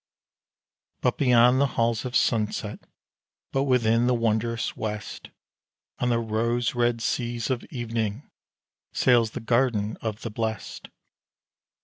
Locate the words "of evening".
7.51-8.27